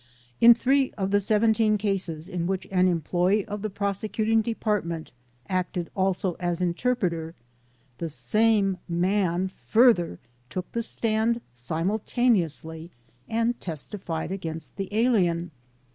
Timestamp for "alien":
14.91-15.51